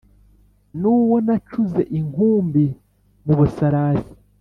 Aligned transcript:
n'uwo 0.79 1.17
nacuze 1.25 1.81
inkumbi 1.99 2.63
mu 3.25 3.33
busarasi; 3.39 4.13